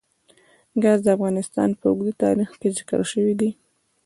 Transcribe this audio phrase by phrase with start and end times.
[0.83, 3.49] ګاز د افغانستان په اوږده تاریخ کې ذکر شوی دی.